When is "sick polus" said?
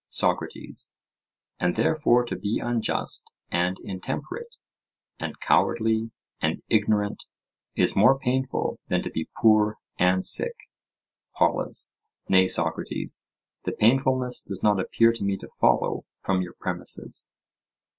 10.25-11.93